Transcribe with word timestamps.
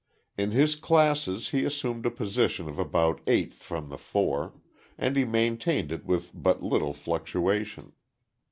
In 0.35 0.49
his 0.49 0.73
classes 0.75 1.49
he 1.51 1.63
assumed 1.63 2.07
a 2.07 2.09
position 2.09 2.67
of 2.67 2.79
about 2.79 3.21
eighth 3.27 3.61
from 3.61 3.89
the 3.89 3.99
fore; 3.99 4.53
and 4.97 5.15
he 5.15 5.25
maintained 5.25 5.91
it 5.91 6.05
with 6.07 6.31
but 6.33 6.63
little 6.63 6.93
fluctuation. 6.93 7.91